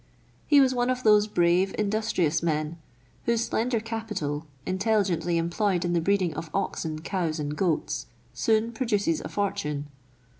He 0.47 0.59
was 0.59 0.73
one 0.73 0.89
of 0.89 1.03
those 1.03 1.27
brave, 1.27 1.75
industrious 1.77 2.41
men, 2.41 2.79
whose 3.25 3.43
slender 3.45 3.79
capital, 3.79 4.47
intelli 4.65 5.05
gently 5.05 5.37
employed 5.37 5.85
in 5.85 5.93
the 5.93 6.01
breeding 6.01 6.33
of 6.33 6.49
oxen, 6.55 7.01
cows, 7.01 7.39
and 7.39 7.55
goats, 7.55 8.07
soon 8.33 8.71
produces 8.71 9.21
a 9.21 9.29
fortune. 9.29 9.89